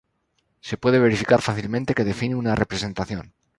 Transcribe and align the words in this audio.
Se 0.61 0.77
puede 0.77 0.97
verificar 0.97 1.43
fácilmente 1.43 1.93
que 1.93 2.03
define 2.03 2.33
una 2.33 2.55
representación. 2.55 3.35